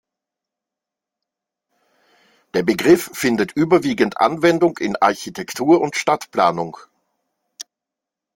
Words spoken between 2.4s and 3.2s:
Der Begriff